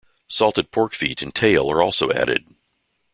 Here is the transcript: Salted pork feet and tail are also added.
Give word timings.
Salted 0.27 0.71
pork 0.71 0.95
feet 0.95 1.21
and 1.21 1.35
tail 1.35 1.69
are 1.69 1.79
also 1.79 2.11
added. 2.11 2.47